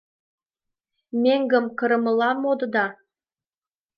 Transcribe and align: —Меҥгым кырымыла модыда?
—Меҥгым 1.21 1.65
кырымыла 1.77 2.29
модыда? 2.41 2.85